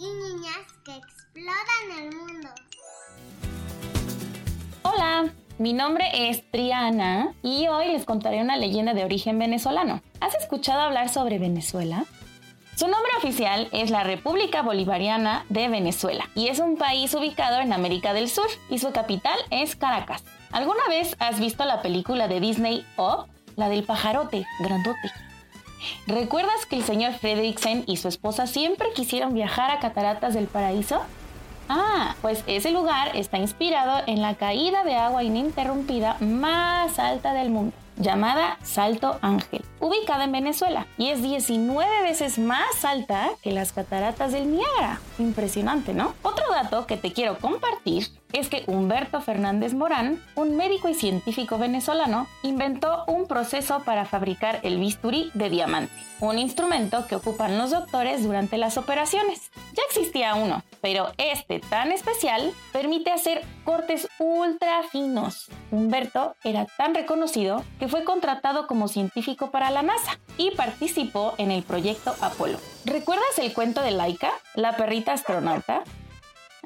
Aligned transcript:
y 0.00 0.04
niñas 0.04 0.56
que 0.82 0.96
exploran 0.96 1.98
el 1.98 2.16
mundo. 2.16 2.48
Hola, 4.82 5.30
mi 5.58 5.74
nombre 5.74 6.30
es 6.30 6.50
Triana 6.50 7.34
y 7.42 7.68
hoy 7.68 7.92
les 7.92 8.06
contaré 8.06 8.40
una 8.40 8.56
leyenda 8.56 8.94
de 8.94 9.04
origen 9.04 9.38
venezolano. 9.38 10.00
¿Has 10.20 10.34
escuchado 10.36 10.80
hablar 10.80 11.10
sobre 11.10 11.38
Venezuela? 11.38 12.06
Su 12.76 12.86
nombre 12.86 13.10
oficial 13.18 13.68
es 13.72 13.90
la 13.90 14.02
República 14.02 14.62
Bolivariana 14.62 15.44
de 15.50 15.68
Venezuela 15.68 16.30
y 16.34 16.48
es 16.48 16.60
un 16.60 16.78
país 16.78 17.12
ubicado 17.14 17.60
en 17.60 17.74
América 17.74 18.14
del 18.14 18.30
Sur 18.30 18.48
y 18.70 18.78
su 18.78 18.92
capital 18.92 19.38
es 19.50 19.76
Caracas. 19.76 20.24
¿Alguna 20.50 20.88
vez 20.88 21.14
has 21.18 21.38
visto 21.38 21.66
la 21.66 21.82
película 21.82 22.26
de 22.26 22.40
Disney 22.40 22.86
Up? 22.96 23.26
La 23.56 23.68
del 23.68 23.84
pajarote, 23.84 24.46
grandote. 24.60 25.12
¿Recuerdas 26.06 26.66
que 26.66 26.76
el 26.76 26.84
señor 26.84 27.14
Fredricksen 27.14 27.84
y 27.86 27.96
su 27.96 28.08
esposa 28.08 28.46
siempre 28.46 28.88
quisieron 28.94 29.34
viajar 29.34 29.70
a 29.70 29.80
Cataratas 29.80 30.34
del 30.34 30.46
Paraíso? 30.46 31.00
Ah, 31.68 32.16
pues 32.20 32.42
ese 32.48 32.72
lugar 32.72 33.14
está 33.14 33.38
inspirado 33.38 34.02
en 34.06 34.20
la 34.20 34.34
caída 34.34 34.82
de 34.82 34.96
agua 34.96 35.22
ininterrumpida 35.22 36.16
más 36.20 36.98
alta 36.98 37.32
del 37.32 37.50
mundo, 37.50 37.72
llamada 38.00 38.58
Salto 38.62 39.18
Ángel, 39.22 39.62
ubicada 39.78 40.24
en 40.24 40.32
Venezuela, 40.32 40.86
y 40.98 41.10
es 41.10 41.22
19 41.22 42.02
veces 42.02 42.38
más 42.38 42.84
alta 42.84 43.30
que 43.42 43.52
las 43.52 43.72
cataratas 43.72 44.32
del 44.32 44.50
Niágara. 44.50 45.00
Impresionante, 45.18 45.94
¿no? 45.94 46.14
Otro 46.22 46.44
dato 46.50 46.86
que 46.86 46.96
te 46.96 47.12
quiero 47.12 47.38
compartir 47.38 48.08
es 48.32 48.48
que 48.48 48.64
Humberto 48.66 49.20
Fernández 49.20 49.74
Morán, 49.74 50.22
un 50.34 50.56
médico 50.56 50.88
y 50.88 50.94
científico 50.94 51.58
venezolano, 51.58 52.26
inventó 52.42 53.04
un 53.06 53.26
proceso 53.26 53.80
para 53.84 54.04
fabricar 54.04 54.60
el 54.62 54.78
bisturí 54.78 55.30
de 55.34 55.50
diamante, 55.50 55.92
un 56.20 56.38
instrumento 56.38 57.06
que 57.06 57.16
ocupan 57.16 57.58
los 57.58 57.70
doctores 57.70 58.22
durante 58.22 58.56
las 58.56 58.76
operaciones. 58.78 59.50
Ya 59.74 59.82
existía 59.88 60.34
uno, 60.34 60.62
pero 60.80 61.08
este 61.18 61.60
tan 61.60 61.92
especial 61.92 62.52
permite 62.72 63.10
hacer 63.10 63.42
cortes 63.70 64.08
ultra 64.18 64.82
finos. 64.82 65.46
Humberto 65.70 66.34
era 66.42 66.66
tan 66.76 66.92
reconocido 66.92 67.62
que 67.78 67.86
fue 67.86 68.02
contratado 68.02 68.66
como 68.66 68.88
científico 68.88 69.52
para 69.52 69.70
la 69.70 69.82
NASA 69.82 70.18
y 70.36 70.50
participó 70.56 71.34
en 71.38 71.52
el 71.52 71.62
proyecto 71.62 72.12
Apolo. 72.20 72.58
¿Recuerdas 72.84 73.38
el 73.38 73.52
cuento 73.52 73.80
de 73.80 73.92
Laika, 73.92 74.32
la 74.56 74.76
perrita 74.76 75.12
astronauta? 75.12 75.84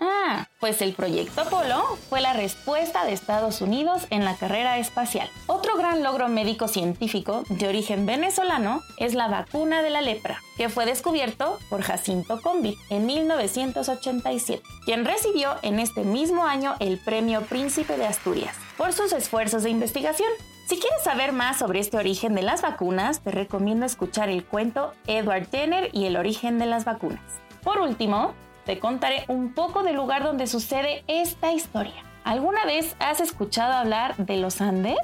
Ah, 0.07 0.49
pues 0.61 0.83
el 0.83 0.93
proyecto 0.93 1.41
Apolo 1.41 1.83
fue 2.11 2.21
la 2.21 2.35
respuesta 2.35 3.07
de 3.07 3.15
Estados 3.15 3.63
Unidos 3.63 4.07
en 4.11 4.27
la 4.27 4.37
carrera 4.37 4.79
espacial. 4.79 5.31
Otro 5.47 5.77
gran 5.79 6.03
logro 6.03 6.29
médico 6.29 6.69
científico 6.69 7.45
de 7.49 7.69
origen 7.69 8.05
venezolano 8.05 8.83
es 8.99 9.15
la 9.15 9.29
vacuna 9.29 9.83
de 9.83 9.89
la 9.89 10.03
lepra, 10.03 10.43
que 10.59 10.69
fue 10.69 10.85
descubierto 10.85 11.59
por 11.71 11.81
Jacinto 11.81 12.39
Combi 12.43 12.77
en 12.91 13.07
1987, 13.07 14.63
quien 14.85 15.07
recibió 15.07 15.55
en 15.63 15.81
este 15.81 16.03
mismo 16.03 16.45
año 16.45 16.75
el 16.81 16.99
Premio 16.99 17.41
Príncipe 17.43 17.97
de 17.97 18.07
Asturias 18.07 18.55
por 18.77 18.93
sus 18.93 19.13
esfuerzos 19.13 19.63
de 19.63 19.71
investigación. 19.71 20.29
Si 20.69 20.77
quieres 20.79 21.03
saber 21.03 21.33
más 21.33 21.59
sobre 21.59 21.81
este 21.81 21.97
origen 21.97 22.35
de 22.35 22.43
las 22.43 22.61
vacunas, 22.61 23.21
te 23.21 23.31
recomiendo 23.31 23.87
escuchar 23.87 24.29
el 24.29 24.45
cuento 24.45 24.93
Edward 25.07 25.49
Jenner 25.51 25.89
y 25.93 26.05
el 26.05 26.17
origen 26.17 26.59
de 26.59 26.67
las 26.67 26.85
vacunas. 26.85 27.23
Por 27.63 27.81
último, 27.81 28.35
te 28.65 28.79
contaré 28.79 29.25
un 29.29 29.53
poco 29.55 29.83
del 29.83 29.97
lugar 29.97 30.23
donde 30.23 30.47
sucede 30.47 31.05
esta 31.07 31.53
historia. 31.53 32.05
¿Alguna 32.25 32.65
vez 32.65 32.97
has 32.99 33.21
escuchado 33.21 33.73
hablar 33.75 34.17
de 34.17 34.37
los 34.39 34.61
Andes? 34.61 34.97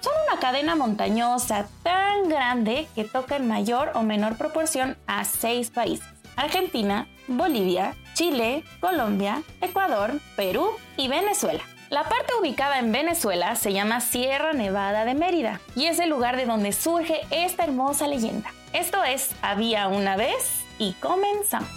Son 0.00 0.12
una 0.28 0.40
cadena 0.40 0.74
montañosa 0.74 1.68
tan 1.82 2.28
grande 2.28 2.88
que 2.94 3.04
toca 3.04 3.36
en 3.36 3.46
mayor 3.46 3.92
o 3.94 4.02
menor 4.02 4.36
proporción 4.36 4.96
a 5.06 5.24
seis 5.24 5.70
países. 5.70 6.06
Argentina, 6.36 7.06
Bolivia, 7.28 7.94
Chile, 8.14 8.64
Colombia, 8.80 9.42
Ecuador, 9.60 10.12
Perú 10.36 10.70
y 10.96 11.08
Venezuela. 11.08 11.62
La 11.90 12.04
parte 12.04 12.32
ubicada 12.40 12.78
en 12.78 12.92
Venezuela 12.92 13.56
se 13.56 13.72
llama 13.72 14.00
Sierra 14.00 14.52
Nevada 14.52 15.04
de 15.04 15.14
Mérida 15.14 15.60
y 15.74 15.86
es 15.86 15.98
el 15.98 16.08
lugar 16.08 16.36
de 16.36 16.46
donde 16.46 16.72
surge 16.72 17.20
esta 17.30 17.64
hermosa 17.64 18.06
leyenda. 18.06 18.52
Esto 18.72 19.02
es 19.04 19.34
Había 19.42 19.88
una 19.88 20.16
vez 20.16 20.64
y 20.78 20.92
comenzamos. 20.94 21.68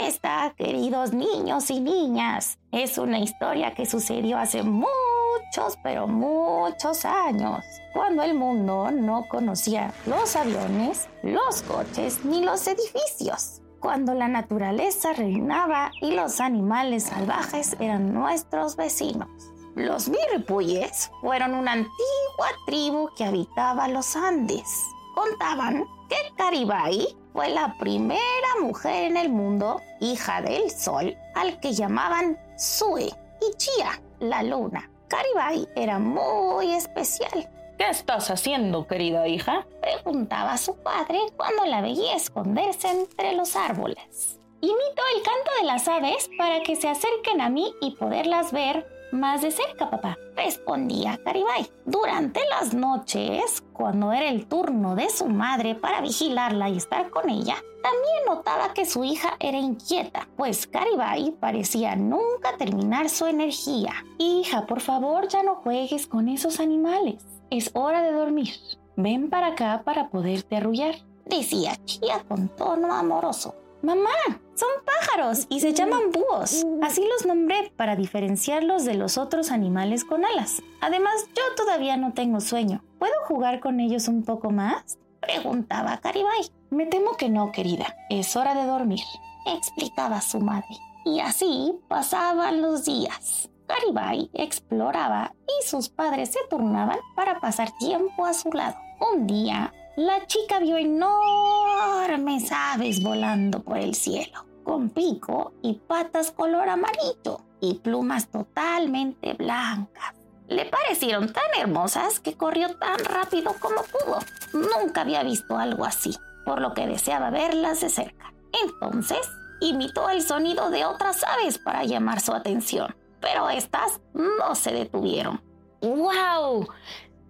Esta, 0.00 0.54
queridos 0.56 1.12
niños 1.12 1.70
y 1.70 1.78
niñas, 1.78 2.58
es 2.72 2.96
una 2.96 3.18
historia 3.18 3.74
que 3.74 3.84
sucedió 3.84 4.38
hace 4.38 4.62
muchos, 4.62 5.76
pero 5.82 6.06
muchos 6.06 7.04
años, 7.04 7.62
cuando 7.92 8.22
el 8.22 8.32
mundo 8.32 8.90
no 8.90 9.26
conocía 9.28 9.92
los 10.06 10.36
aviones, 10.36 11.06
los 11.22 11.60
coches 11.62 12.24
ni 12.24 12.42
los 12.42 12.66
edificios, 12.66 13.60
cuando 13.78 14.14
la 14.14 14.28
naturaleza 14.28 15.12
reinaba 15.12 15.90
y 16.00 16.12
los 16.12 16.40
animales 16.40 17.04
salvajes 17.04 17.76
eran 17.78 18.14
nuestros 18.14 18.76
vecinos. 18.76 19.28
Los 19.74 20.08
mirripuyes 20.08 21.10
fueron 21.20 21.54
una 21.54 21.72
antigua 21.72 22.48
tribu 22.64 23.10
que 23.16 23.24
habitaba 23.24 23.86
los 23.86 24.16
Andes. 24.16 24.82
Contaban 25.14 25.84
que 26.08 26.16
Caribay 26.36 27.19
fue 27.32 27.48
la 27.48 27.76
primera 27.78 28.20
mujer 28.60 29.04
en 29.04 29.16
el 29.16 29.28
mundo, 29.28 29.80
hija 30.00 30.42
del 30.42 30.70
sol, 30.70 31.16
al 31.34 31.60
que 31.60 31.72
llamaban 31.72 32.38
Sue 32.56 33.10
y 33.40 33.56
Chia, 33.56 34.00
la 34.18 34.42
luna. 34.42 34.90
Caribay 35.08 35.68
era 35.74 35.98
muy 35.98 36.72
especial. 36.72 37.50
¿Qué 37.78 37.88
estás 37.88 38.30
haciendo, 38.30 38.86
querida 38.86 39.26
hija? 39.26 39.66
Preguntaba 39.80 40.58
su 40.58 40.76
padre 40.76 41.18
cuando 41.36 41.64
la 41.64 41.80
veía 41.80 42.14
esconderse 42.14 42.88
entre 42.88 43.32
los 43.32 43.56
árboles. 43.56 44.38
Imito 44.60 45.02
el 45.16 45.22
canto 45.22 45.50
de 45.58 45.66
las 45.66 45.88
aves 45.88 46.28
para 46.36 46.62
que 46.62 46.76
se 46.76 46.88
acerquen 46.88 47.40
a 47.40 47.48
mí 47.48 47.72
y 47.80 47.92
poderlas 47.92 48.52
ver 48.52 48.86
más 49.12 49.42
de 49.42 49.50
cerca, 49.50 49.90
papá, 49.90 50.16
respondía 50.36 51.18
Caribay. 51.24 51.70
Durante 51.84 52.40
las 52.48 52.74
noches, 52.74 53.62
cuando 53.72 54.12
era 54.12 54.28
el 54.28 54.46
turno 54.46 54.94
de 54.94 55.10
su 55.10 55.26
madre 55.26 55.74
para 55.74 56.00
vigilarla 56.00 56.68
y 56.68 56.76
estar 56.76 57.10
con 57.10 57.28
ella, 57.28 57.56
también 57.82 58.24
notaba 58.26 58.72
que 58.74 58.86
su 58.86 59.04
hija 59.04 59.36
era 59.40 59.58
inquieta, 59.58 60.28
pues 60.36 60.66
Caribay 60.66 61.32
parecía 61.32 61.96
nunca 61.96 62.56
terminar 62.58 63.08
su 63.08 63.26
energía. 63.26 63.92
Hija, 64.18 64.66
por 64.66 64.80
favor, 64.80 65.28
ya 65.28 65.42
no 65.42 65.56
juegues 65.56 66.06
con 66.06 66.28
esos 66.28 66.60
animales. 66.60 67.24
Es 67.50 67.70
hora 67.74 68.02
de 68.02 68.12
dormir. 68.12 68.54
Ven 68.96 69.30
para 69.30 69.48
acá 69.48 69.82
para 69.84 70.08
poderte 70.08 70.56
arrullar, 70.56 70.94
decía 71.24 71.76
Chía 71.84 72.22
con 72.28 72.48
tono 72.48 72.92
amoroso. 72.92 73.54
Mamá, 73.82 74.10
son 74.54 74.68
pájaros 74.84 75.46
y 75.48 75.60
se 75.60 75.72
llaman 75.72 76.12
búhos. 76.12 76.66
Así 76.82 77.02
los 77.08 77.24
nombré 77.24 77.72
para 77.76 77.96
diferenciarlos 77.96 78.84
de 78.84 78.94
los 78.94 79.16
otros 79.16 79.50
animales 79.50 80.04
con 80.04 80.24
alas. 80.24 80.62
Además, 80.82 81.26
yo 81.28 81.42
todavía 81.56 81.96
no 81.96 82.12
tengo 82.12 82.40
sueño. 82.40 82.84
¿Puedo 82.98 83.14
jugar 83.26 83.60
con 83.60 83.80
ellos 83.80 84.08
un 84.08 84.22
poco 84.22 84.50
más? 84.50 84.98
Preguntaba 85.20 85.98
Caribay. 85.98 86.50
Me 86.68 86.86
temo 86.86 87.16
que 87.16 87.30
no, 87.30 87.52
querida. 87.52 87.96
Es 88.10 88.36
hora 88.36 88.54
de 88.54 88.66
dormir, 88.66 89.00
explicaba 89.46 90.20
su 90.20 90.40
madre. 90.40 90.76
Y 91.06 91.20
así 91.20 91.78
pasaban 91.88 92.60
los 92.60 92.84
días. 92.84 93.48
Caribay 93.66 94.30
exploraba 94.34 95.32
y 95.46 95.66
sus 95.66 95.88
padres 95.88 96.32
se 96.32 96.40
turnaban 96.50 96.98
para 97.16 97.40
pasar 97.40 97.70
tiempo 97.78 98.26
a 98.26 98.34
su 98.34 98.50
lado. 98.50 98.76
Un 99.12 99.26
día, 99.26 99.72
la 99.96 100.26
chica 100.26 100.60
vio 100.60 100.76
enormes 100.76 102.50
aves 102.52 103.02
volando 103.02 103.62
por 103.62 103.78
el 103.78 103.94
cielo, 103.94 104.46
con 104.62 104.90
pico 104.90 105.52
y 105.62 105.74
patas 105.74 106.30
color 106.30 106.68
amarillo 106.68 107.40
y 107.60 107.74
plumas 107.74 108.28
totalmente 108.28 109.34
blancas. 109.34 110.14
Le 110.48 110.64
parecieron 110.66 111.32
tan 111.32 111.44
hermosas 111.58 112.20
que 112.20 112.36
corrió 112.36 112.76
tan 112.76 112.98
rápido 113.04 113.54
como 113.60 113.82
pudo. 113.82 114.18
Nunca 114.52 115.02
había 115.02 115.22
visto 115.22 115.56
algo 115.56 115.84
así, 115.84 116.16
por 116.44 116.60
lo 116.60 116.74
que 116.74 116.86
deseaba 116.86 117.30
verlas 117.30 117.80
de 117.80 117.88
cerca. 117.88 118.32
Entonces, 118.64 119.28
imitó 119.60 120.08
el 120.08 120.22
sonido 120.22 120.70
de 120.70 120.84
otras 120.84 121.22
aves 121.24 121.58
para 121.58 121.84
llamar 121.84 122.20
su 122.20 122.32
atención, 122.32 122.96
pero 123.20 123.48
estas 123.50 124.00
no 124.12 124.54
se 124.54 124.72
detuvieron. 124.72 125.40
¡Wow! 125.82 126.68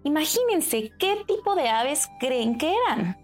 Imagínense 0.03 0.91
qué 0.97 1.23
tipo 1.27 1.55
de 1.55 1.69
aves 1.69 2.09
creen 2.19 2.57
que 2.57 2.73
eran. 2.87 3.17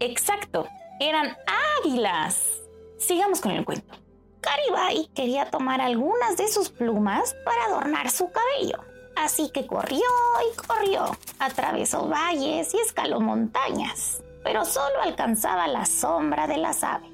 Exacto, 0.00 0.66
eran 1.00 1.36
águilas. 1.80 2.60
Sigamos 2.98 3.40
con 3.40 3.52
el 3.52 3.64
cuento. 3.64 3.94
Caribay 4.40 5.08
quería 5.14 5.50
tomar 5.50 5.80
algunas 5.80 6.36
de 6.36 6.48
sus 6.48 6.70
plumas 6.70 7.34
para 7.44 7.64
adornar 7.64 8.10
su 8.10 8.30
cabello. 8.30 8.78
Así 9.16 9.50
que 9.50 9.66
corrió 9.66 9.98
y 10.52 10.56
corrió, 10.56 11.16
atravesó 11.40 12.08
valles 12.08 12.72
y 12.72 12.78
escaló 12.78 13.18
montañas, 13.20 14.22
pero 14.44 14.64
solo 14.64 15.02
alcanzaba 15.02 15.66
la 15.66 15.84
sombra 15.84 16.46
de 16.46 16.58
las 16.58 16.84
aves. 16.84 17.10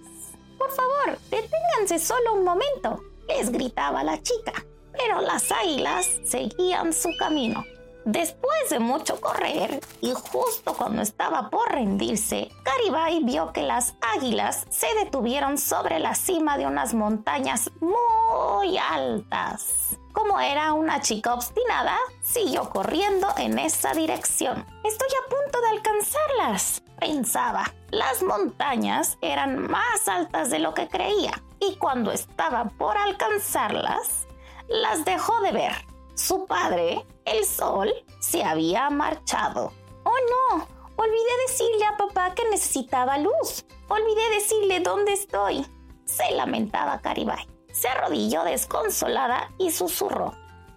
Por 0.58 0.70
favor, 0.70 1.19
deténganse 1.30 1.98
solo 1.98 2.34
un 2.34 2.44
momento, 2.44 3.00
les 3.26 3.50
gritaba 3.50 4.04
la 4.04 4.20
chica, 4.20 4.52
pero 4.92 5.22
las 5.22 5.50
águilas 5.50 6.20
seguían 6.25 6.92
su 6.92 7.08
camino. 7.19 7.64
Después 8.04 8.68
de 8.68 8.80
mucho 8.80 9.18
correr 9.18 9.80
y 10.02 10.12
justo 10.12 10.74
cuando 10.74 11.00
estaba 11.00 11.48
por 11.48 11.72
rendirse, 11.72 12.50
Caribay 12.62 13.24
vio 13.24 13.50
que 13.54 13.62
las 13.62 13.94
águilas 14.16 14.66
se 14.68 14.86
detuvieron 15.02 15.56
sobre 15.56 15.98
la 16.00 16.14
cima 16.14 16.58
de 16.58 16.66
unas 16.66 16.92
montañas 16.92 17.70
muy 17.80 18.76
altas. 18.76 19.98
Como 20.12 20.38
era 20.38 20.74
una 20.74 21.00
chica 21.00 21.32
obstinada, 21.32 21.96
siguió 22.22 22.68
corriendo 22.68 23.26
en 23.38 23.58
esa 23.58 23.94
dirección. 23.94 24.66
Estoy 24.84 25.08
a 25.08 25.30
punto 25.30 25.60
de 25.62 25.68
alcanzarlas, 25.68 26.82
pensaba. 27.00 27.72
Las 27.90 28.22
montañas 28.22 29.16
eran 29.22 29.66
más 29.66 30.06
altas 30.08 30.50
de 30.50 30.58
lo 30.58 30.74
que 30.74 30.88
creía 30.88 31.32
y 31.58 31.76
cuando 31.76 32.12
estaba 32.12 32.66
por 32.76 32.98
alcanzarlas, 32.98 34.26
las 34.68 35.06
dejó 35.06 35.40
de 35.40 35.52
ver. 35.52 35.94
Su 36.14 36.46
padre, 36.46 37.05
el 37.25 37.44
sol, 37.44 37.93
se 38.20 38.44
había 38.44 38.88
marchado. 38.88 39.72
¡Oh 40.05 40.16
no! 40.31 40.66
Olvidé 40.96 41.31
decirle 41.49 41.84
a 41.87 41.96
papá 41.96 42.34
que 42.34 42.49
necesitaba 42.50 43.19
luz. 43.19 43.64
Olvidé 43.88 44.31
decirle 44.31 44.78
dónde 44.78 45.12
estoy. 45.12 45.66
Se 46.05 46.31
lamentaba 46.32 47.00
Caribay. 47.00 47.49
Se 47.72 47.88
arrodilló 47.88 48.44
desconsolada 48.44 49.50
y 49.58 49.72
susurró. 49.72 50.26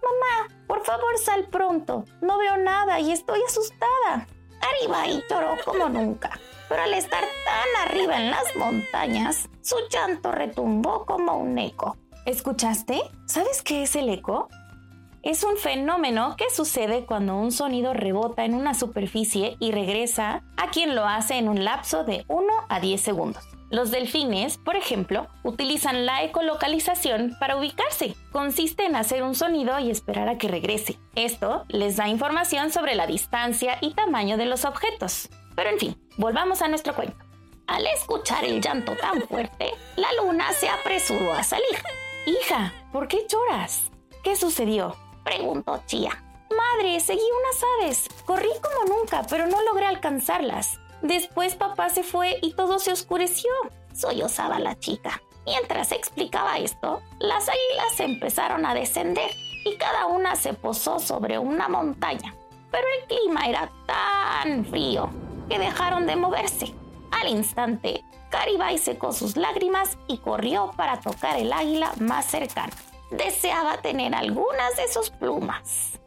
Mamá, 0.01 0.55
por 0.65 0.83
favor 0.83 1.17
sal 1.19 1.47
pronto. 1.49 2.05
No 2.21 2.39
veo 2.39 2.57
nada 2.57 2.99
y 2.99 3.11
estoy 3.11 3.39
asustada. 3.47 4.27
Caribay 4.59 5.23
lloró 5.29 5.55
como 5.63 5.87
nunca, 5.87 6.31
pero 6.67 6.81
al 6.81 6.95
estar 6.95 7.23
tan 7.45 7.87
arriba 7.87 8.17
en 8.17 8.31
las 8.31 8.55
montañas, 8.55 9.49
su 9.61 9.75
llanto 9.91 10.31
retumbó 10.31 11.05
como 11.05 11.37
un 11.37 11.59
eco. 11.59 11.95
¿Escuchaste? 12.25 13.01
¿Sabes 13.27 13.61
qué 13.61 13.83
es 13.83 13.95
el 13.95 14.09
eco? 14.09 14.49
Es 15.27 15.43
un 15.43 15.57
fenómeno 15.57 16.37
que 16.37 16.49
sucede 16.49 17.05
cuando 17.05 17.35
un 17.35 17.51
sonido 17.51 17.93
rebota 17.93 18.45
en 18.45 18.53
una 18.53 18.73
superficie 18.73 19.57
y 19.59 19.73
regresa 19.73 20.45
a 20.55 20.69
quien 20.69 20.95
lo 20.95 21.05
hace 21.05 21.35
en 21.35 21.49
un 21.49 21.65
lapso 21.65 22.05
de 22.05 22.23
1 22.29 22.47
a 22.69 22.79
10 22.79 23.01
segundos. 23.01 23.43
Los 23.69 23.91
delfines, 23.91 24.57
por 24.57 24.77
ejemplo, 24.77 25.27
utilizan 25.43 26.05
la 26.05 26.23
ecolocalización 26.23 27.35
para 27.41 27.57
ubicarse. 27.57 28.15
Consiste 28.31 28.85
en 28.85 28.95
hacer 28.95 29.21
un 29.21 29.35
sonido 29.35 29.77
y 29.79 29.91
esperar 29.91 30.29
a 30.29 30.37
que 30.37 30.47
regrese. 30.47 30.97
Esto 31.15 31.65
les 31.67 31.97
da 31.97 32.07
información 32.07 32.71
sobre 32.71 32.95
la 32.95 33.05
distancia 33.05 33.79
y 33.81 33.95
tamaño 33.95 34.37
de 34.37 34.45
los 34.45 34.63
objetos. 34.63 35.27
Pero 35.57 35.69
en 35.71 35.77
fin, 35.77 35.97
volvamos 36.15 36.61
a 36.61 36.69
nuestro 36.69 36.95
cuento. 36.95 37.17
Al 37.67 37.85
escuchar 37.87 38.45
el 38.45 38.61
llanto 38.61 38.93
tan 38.95 39.21
fuerte, 39.23 39.73
la 39.97 40.07
luna 40.23 40.53
se 40.53 40.69
apresuró 40.69 41.33
a 41.33 41.43
salir. 41.43 41.83
Hija, 42.25 42.73
¿por 42.93 43.09
qué 43.09 43.27
lloras? 43.29 43.91
¿Qué 44.23 44.37
sucedió? 44.37 44.95
Preguntó 45.27 45.81
Chía. 45.85 46.23
Madre, 46.49 47.01
seguí 47.01 47.19
unas 47.19 47.63
aves. 47.77 48.07
Corrí 48.25 48.49
como 48.61 48.95
nunca, 48.97 49.23
pero 49.29 49.45
no 49.45 49.61
logré 49.61 49.85
alcanzarlas. 49.85 50.79
Después 51.01 51.55
papá 51.55 51.89
se 51.89 52.03
fue 52.03 52.37
y 52.41 52.53
todo 52.53 52.79
se 52.79 52.93
oscureció. 52.93 53.51
Sollozaba 53.93 54.59
la 54.59 54.79
chica. 54.79 55.21
Mientras 55.45 55.91
explicaba 55.91 56.57
esto, 56.57 57.01
las 57.19 57.49
águilas 57.49 57.99
empezaron 57.99 58.65
a 58.65 58.73
descender 58.73 59.29
y 59.65 59.75
cada 59.75 60.05
una 60.05 60.35
se 60.37 60.53
posó 60.53 60.99
sobre 60.99 61.37
una 61.37 61.67
montaña. 61.67 62.33
Pero 62.71 62.85
el 62.99 63.07
clima 63.07 63.47
era 63.47 63.69
tan 63.85 64.65
frío 64.65 65.09
que 65.49 65.59
dejaron 65.59 66.05
de 66.07 66.15
moverse. 66.15 66.73
Al 67.11 67.27
instante, 67.27 68.03
Caribay 68.29 68.77
secó 68.77 69.11
sus 69.11 69.35
lágrimas 69.35 69.97
y 70.07 70.19
corrió 70.19 70.71
para 70.77 71.01
tocar 71.01 71.37
el 71.37 71.51
águila 71.51 71.91
más 71.99 72.25
cercana 72.25 72.73
deseaba 73.11 73.77
tener 73.81 74.13
algunas 74.15 74.75
de 74.75 74.87
sus 74.87 75.09
plumas. 75.09 75.99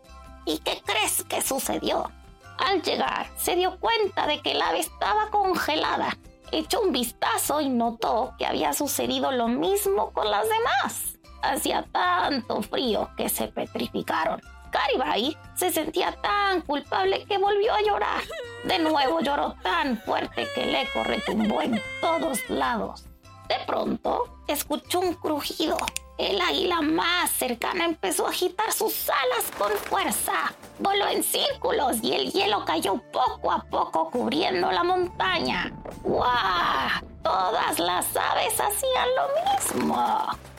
¿Y 0.44 0.58
qué 0.58 0.82
crees 0.85 1.25
que 1.25 1.43
sucedió? 1.43 2.11
Al 2.58 2.82
llegar, 2.82 3.31
se 3.37 3.56
dio 3.56 3.79
cuenta 3.79 4.26
de 4.26 4.41
que 4.41 4.52
el 4.52 4.62
ave 4.62 4.81
estaba 4.81 5.31
congelada. 5.31 6.17
Echó 6.52 6.82
un 6.82 6.93
vistazo 6.93 7.61
y 7.61 7.69
notó 7.69 8.35
que 8.38 8.47
había 8.47 8.73
sucedido 8.73 9.31
lo 9.32 9.49
mismo 9.49 10.11
con 10.12 10.31
las 10.31 10.47
demás. 10.49 11.19
Hacía 11.43 11.87
tanto 11.91 12.61
frío 12.62 13.11
que 13.17 13.29
se 13.29 13.49
petrificaron. 13.49 14.43
Caribay 14.70 15.37
se 15.55 15.70
sentía 15.70 16.12
tan 16.20 16.61
culpable 16.62 17.25
que 17.25 17.38
volvió 17.38 17.73
a 17.73 17.82
llorar. 17.82 18.23
De 18.64 18.79
nuevo 18.79 19.20
lloró 19.20 19.55
tan 19.62 19.99
fuerte 19.99 20.46
que 20.55 20.64
el 20.64 20.75
eco 20.75 21.03
retumbó 21.05 21.62
en 21.62 21.81
todos 22.00 22.49
lados. 22.50 23.06
De 23.49 23.56
pronto, 23.67 24.38
escuchó 24.46 25.00
un 25.00 25.14
crujido 25.14 25.76
el 26.20 26.40
águila 26.40 26.82
más 26.82 27.31
cercana 27.31 27.84
empezó 27.87 28.26
a 28.26 28.31
agitar 28.31 28.72
sus 28.72 29.08
alas 29.08 29.50
con 29.56 29.72
fuerza. 29.72 30.52
Voló 30.78 31.08
en 31.08 31.22
círculos 31.22 31.96
y 32.02 32.12
el 32.12 32.31
hielo 32.31 32.64
cayó 32.67 32.96
poco 33.11 33.50
a 33.50 33.62
poco 33.64 34.11
cubriendo 34.11 34.70
la 34.70 34.84
montaña. 34.84 35.72
¡Guau! 36.02 37.00
Todas 37.22 37.78
las 37.78 38.14
aves 38.17 38.61
hacían 38.61 39.08
lo 39.17 39.78
mismo. 39.81 39.96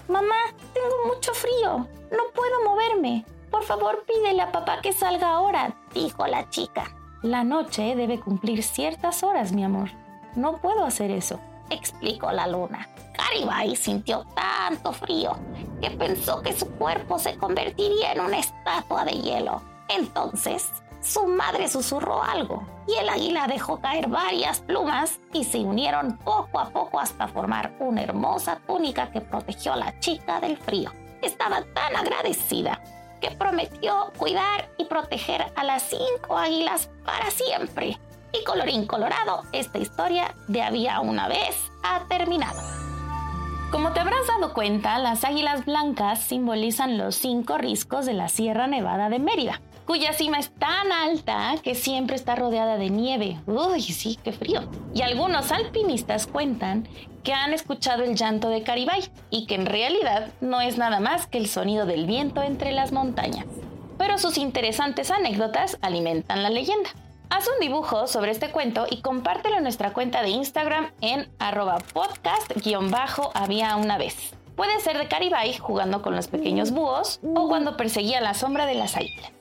Mamá, 0.07 0.35
tengo 0.73 1.13
mucho 1.13 1.33
frío. 1.33 1.87
No 2.11 2.23
puedo 2.33 2.63
moverme. 2.65 3.25
Por 3.51 3.63
favor, 3.63 4.03
pídele 4.07 4.41
a 4.41 4.51
papá 4.51 4.81
que 4.81 4.93
salga 4.93 5.29
ahora, 5.29 5.75
dijo 5.93 6.25
la 6.25 6.49
chica. 6.49 6.95
La 7.21 7.44
noche 7.44 7.95
debe 7.95 8.19
cumplir 8.19 8.63
ciertas 8.63 9.21
horas, 9.23 9.51
mi 9.51 9.63
amor. 9.63 9.89
No 10.35 10.57
puedo 10.57 10.85
hacer 10.85 11.11
eso, 11.11 11.39
explicó 11.73 12.31
la 12.31 12.47
luna. 12.47 12.87
Caribay 13.13 13.75
sintió 13.75 14.25
tanto 14.35 14.94
frío 14.94 15.35
que 15.81 15.92
pensó 15.92 16.42
que 16.42 16.54
su 16.54 16.69
cuerpo 16.71 17.19
se 17.19 17.35
convertiría 17.37 18.13
en 18.13 18.21
una 18.21 18.40
estatua 18.40 19.06
de 19.06 19.13
hielo. 19.13 19.61
Entonces, 19.90 20.69
su 21.01 21.25
madre 21.25 21.68
susurró 21.68 22.23
algo 22.23 22.63
y 22.87 22.94
el 22.94 23.09
águila 23.09 23.47
dejó 23.47 23.80
caer 23.80 24.07
varias 24.07 24.59
plumas 24.59 25.19
y 25.33 25.44
se 25.44 25.59
unieron 25.59 26.18
poco 26.18 26.59
a 26.59 26.69
poco 26.69 26.99
hasta 26.99 27.28
formar 27.28 27.73
una 27.80 28.04
hermosa 28.04 28.59
túnica 28.68 29.11
que 29.11 29.21
protegió 29.21 29.73
a 29.73 29.78
la 29.78 29.99
chica 29.99 30.40
del 30.40 30.57
frío. 30.57 30.92
Estaba 31.21 31.63
tan 31.73 31.95
agradecida 31.95 32.81
que 33.19 33.31
prometió 33.31 34.11
cuidar 34.18 34.69
y 34.78 34.85
proteger 34.85 35.51
a 35.56 35.63
las 35.63 35.83
cinco 35.83 36.37
águilas 36.37 36.90
para 37.06 37.30
siempre. 37.31 37.99
Y 38.33 38.44
colorín 38.45 38.85
colorado, 38.85 39.44
esta 39.52 39.78
historia 39.78 40.35
de 40.47 40.61
había 40.61 41.00
una 41.02 41.28
vez 41.28 41.71
ha 41.83 42.06
terminado. 42.07 42.61
Como 43.71 43.94
te 43.94 44.02
habrás 44.02 44.28
dado 44.28 44.54
cuenta, 44.54 45.00
las 45.00 45.23
águilas 45.23 45.66
blancas 45.66 46.19
simbolizan 46.19 46.97
los 46.97 47.16
cinco 47.16 47.57
riscos 47.57 48.06
de 48.06 48.14
la 48.14 48.28
Sierra 48.28 48.68
Nevada 48.68 49.09
de 49.09 49.19
Mérida, 49.19 49.61
cuya 49.85 50.14
cima 50.14 50.40
es 50.40 50.52
tan 50.52 50.92
alta 50.92 51.56
que 51.64 51.76
siempre 51.76 52.16
está 52.16 52.35
rodeada 52.35 52.78
de 52.78 52.90
nieve. 52.90 53.40
Uy, 53.47 53.81
sí, 53.81 54.19
qué 54.23 54.33
frío. 54.33 54.69
Y 54.94 55.02
algunos 55.04 55.52
alpinistas 55.52 56.28
cuentan 56.28 56.88
que 57.23 57.33
han 57.33 57.54
escuchado 57.54 58.04
el 58.04 58.16
llanto 58.16 58.50
de 58.50 58.64
Caribay 58.64 59.09
y 59.30 59.45
que 59.45 59.56
en 59.56 59.66
realidad 59.66 60.31
no 60.42 60.59
es 60.59 60.78
nada 60.78 61.00
más 61.00 61.28
que 61.28 61.38
el 61.38 61.47
sonido 61.47 61.85
del 61.85 62.06
viento 62.06 62.42
entre 62.42 62.71
las 62.71 62.92
montañas. 62.92 63.45
Pero 63.97 64.18
sus 64.18 64.38
interesantes 64.38 65.11
anécdotas 65.11 65.78
alimentan 65.81 66.44
la 66.44 66.50
leyenda. 66.50 66.90
Haz 67.31 67.47
un 67.47 67.66
dibujo 67.66 68.07
sobre 68.07 68.31
este 68.31 68.52
cuento 68.52 68.88
y 68.90 69.02
compártelo 69.02 69.56
en 69.56 69.64
nuestra 69.64 69.94
cuenta 69.94 70.21
de 70.21 70.28
Instagram 70.28 70.92
en 71.00 71.31
arroba 71.40 71.78
podcast-había 71.94 73.78
una 73.78 73.97
vez. 73.97 74.33
Puede 74.57 74.78
ser 74.81 74.97
de 74.97 75.07
Caribay 75.07 75.57
jugando 75.57 76.02
con 76.02 76.14
los 76.14 76.28
pequeños 76.28 76.71
búhos 76.71 77.21
o 77.23 77.47
cuando 77.47 77.78
perseguía 77.78 78.19
la 78.19 78.33
sombra 78.33 78.66
de 78.66 78.76
las 78.76 78.97
águilas. 78.97 79.31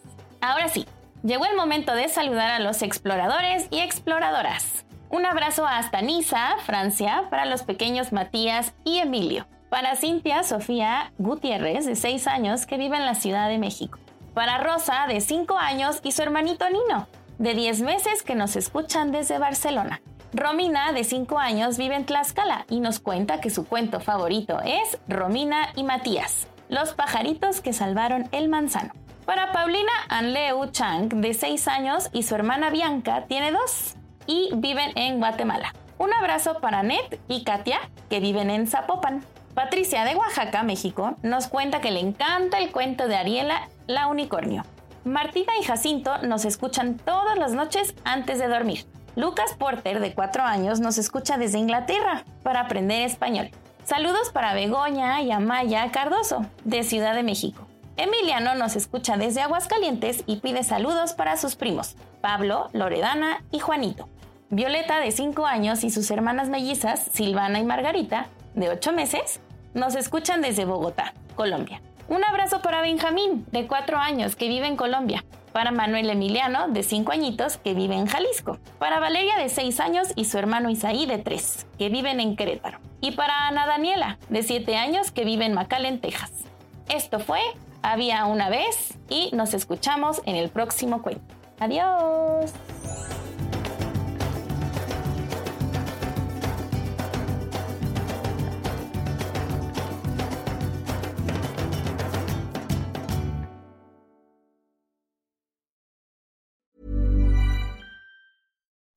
Ahora 0.40 0.68
sí, 0.68 0.87
llegó 1.25 1.47
el 1.47 1.56
momento 1.56 1.92
de 1.92 2.09
saludar 2.09 2.52
a 2.52 2.61
los 2.61 2.82
exploradores 2.82 3.66
y 3.73 3.80
exploradoras. 3.80 4.85
Un 5.09 5.26
abrazo 5.26 5.66
hasta 5.66 6.00
Niza, 6.00 6.59
Francia, 6.64 7.25
para 7.28 7.44
los 7.44 7.64
pequeños 7.64 8.12
Matías 8.12 8.73
y 8.85 8.99
Emilio. 8.99 9.49
Para 9.68 9.97
Cintia 9.97 10.44
Sofía 10.44 11.12
Gutiérrez, 11.18 11.87
de 11.87 11.97
6 11.97 12.28
años, 12.28 12.66
que 12.66 12.76
vive 12.76 12.97
en 12.97 13.04
la 13.04 13.16
Ciudad 13.16 13.49
de 13.49 13.59
México 13.59 13.99
Para 14.32 14.59
Rosa, 14.59 15.06
de 15.09 15.20
5 15.20 15.59
años, 15.59 15.99
y 16.04 16.12
su 16.12 16.23
hermanito 16.23 16.70
Nino, 16.70 17.09
de 17.40 17.54
10 17.54 17.80
meses, 17.80 18.23
que 18.23 18.35
nos 18.35 18.54
escuchan 18.54 19.12
desde 19.12 19.38
Barcelona. 19.38 20.02
Romina, 20.35 20.92
de 20.92 21.04
5 21.04 21.38
años, 21.38 21.78
vive 21.78 21.97
en 21.97 22.04
Tlaxcala 22.04 22.66
y 22.68 22.80
nos 22.80 23.00
cuenta 23.00 23.40
que 23.40 23.49
su 23.49 23.66
cuento 23.66 23.99
favorito 23.99 24.61
es 24.62 24.99
Romina 25.09 25.70
y 25.75 25.82
Matías, 25.82 26.47
los 26.68 26.92
pajaritos 26.92 27.62
que 27.62 27.73
salvaron 27.73 28.28
el 28.32 28.50
manzano. 28.50 28.92
Para 29.25 29.52
Paulina 29.52 29.90
Anleu 30.11 30.66
Chang, 30.70 31.09
de 31.09 31.32
6 31.32 31.66
años, 31.66 32.11
y 32.12 32.25
su 32.25 32.35
hermana 32.35 32.68
Bianca, 32.68 33.25
tiene 33.26 33.52
2 33.52 33.94
y 34.26 34.50
viven 34.54 34.92
en 34.97 35.18
Guatemala. 35.18 35.75
Un 35.97 36.12
abrazo 36.12 36.59
para 36.61 36.82
Ned 36.82 37.18
y 37.26 37.42
Katia, 37.42 37.80
que 38.11 38.20
viven 38.20 38.50
en 38.50 38.66
Zapopan. 38.66 39.25
Patricia 39.54 40.04
de 40.04 40.14
Oaxaca, 40.14 40.62
México, 40.62 41.16
nos 41.23 41.49
cuenta 41.49 41.80
que 41.80 41.90
le 41.90 42.00
encanta 42.00 42.59
el 42.59 42.70
cuento 42.70 43.09
de 43.09 43.16
Ariela, 43.16 43.68
la 43.87 44.09
unicornio. 44.09 44.64
Martina 45.04 45.52
y 45.59 45.64
Jacinto 45.64 46.19
nos 46.19 46.45
escuchan 46.45 46.97
todas 46.97 47.38
las 47.38 47.52
noches 47.52 47.95
antes 48.04 48.38
de 48.38 48.49
dormir. 48.49 48.85
Lucas 49.16 49.54
Porter, 49.59 49.99
de 50.00 50.14
4 50.14 50.42
años, 50.42 50.80
nos 50.80 50.99
escucha 50.99 51.38
desde 51.38 51.59
Inglaterra 51.59 52.25
para 52.42 52.61
aprender 52.61 53.02
español. 53.02 53.50
Saludos 53.85 54.30
para 54.30 54.54
Begoña 54.54 55.21
y 55.23 55.33
Amaya 55.33 55.90
Cardoso, 55.90 56.45
de 56.64 56.83
Ciudad 56.85 57.14
de 57.14 57.23
México. 57.23 57.66
Emiliano 57.97 58.54
nos 58.54 58.76
escucha 58.76 59.16
desde 59.16 59.40
Aguascalientes 59.40 60.23
y 60.26 60.37
pide 60.37 60.62
saludos 60.64 61.14
para 61.14 61.37
sus 61.37 61.57
primos, 61.57 61.97
Pablo, 62.21 62.69
Loredana 62.73 63.42
y 63.50 63.59
Juanito. 63.59 64.09
Violeta, 64.50 65.00
de 65.00 65.12
5 65.12 65.47
años, 65.47 65.83
y 65.83 65.90
sus 65.90 66.11
hermanas 66.11 66.49
mellizas, 66.49 67.00
Silvana 67.12 67.59
y 67.59 67.64
Margarita, 67.64 68.26
de 68.54 68.69
8 68.69 68.92
meses, 68.92 69.40
nos 69.75 69.95
escuchan 69.95 70.40
desde 70.40 70.64
Bogotá, 70.64 71.14
Colombia. 71.37 71.80
Un 72.10 72.24
abrazo 72.24 72.60
para 72.60 72.82
Benjamín, 72.82 73.46
de 73.52 73.68
4 73.68 73.96
años, 73.96 74.34
que 74.34 74.48
vive 74.48 74.66
en 74.66 74.74
Colombia. 74.74 75.24
Para 75.52 75.70
Manuel 75.70 76.10
Emiliano, 76.10 76.66
de 76.66 76.82
5 76.82 77.12
añitos, 77.12 77.56
que 77.56 77.72
vive 77.72 77.94
en 77.94 78.06
Jalisco. 78.06 78.58
Para 78.80 78.98
Valeria, 78.98 79.36
de 79.36 79.48
6 79.48 79.78
años, 79.78 80.08
y 80.16 80.24
su 80.24 80.36
hermano 80.36 80.70
Isaí, 80.70 81.06
de 81.06 81.18
3, 81.18 81.68
que 81.78 81.88
viven 81.88 82.18
en 82.18 82.34
Querétaro. 82.34 82.80
Y 83.00 83.12
para 83.12 83.46
Ana 83.46 83.64
Daniela, 83.64 84.18
de 84.28 84.42
7 84.42 84.76
años, 84.76 85.12
que 85.12 85.24
vive 85.24 85.44
en 85.44 85.54
McAllen, 85.54 86.00
Texas. 86.00 86.32
Esto 86.88 87.20
fue 87.20 87.38
Había 87.82 88.26
una 88.26 88.50
vez 88.50 88.98
y 89.08 89.30
nos 89.32 89.54
escuchamos 89.54 90.20
en 90.26 90.34
el 90.34 90.50
próximo 90.50 91.02
cuento. 91.02 91.34
Adiós. 91.60 92.52